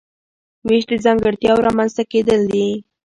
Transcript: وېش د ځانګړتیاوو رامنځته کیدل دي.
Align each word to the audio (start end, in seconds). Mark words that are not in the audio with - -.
وېش 0.67 0.83
د 0.91 0.93
ځانګړتیاوو 1.05 1.65
رامنځته 1.67 2.03
کیدل 2.11 2.41
دي. 2.53 2.67